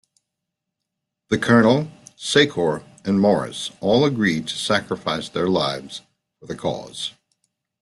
[1.29, 6.01] The Colonel, Secor, and Morris all agree to sacrifice their lives
[6.39, 7.11] for the cause.